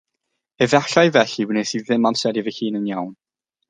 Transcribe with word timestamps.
Efallai 0.65 1.11
felly 1.19 1.45
wnes 1.51 1.77
i 1.81 1.85
ddim 1.85 2.11
amseru 2.13 2.49
fy 2.49 2.57
hun 2.59 2.81
yn 2.85 2.93
iawn 2.93 3.19